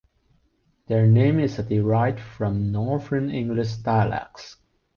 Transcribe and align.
Their 0.87 1.05
name 1.05 1.39
is 1.39 1.59
a 1.59 1.63
derived 1.63 2.19
from 2.19 2.71
northern 2.71 3.29
English 3.29 3.75
dialects. 3.75 4.57